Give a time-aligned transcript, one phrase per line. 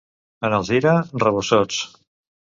[0.47, 1.77] En Alzira, rabosots.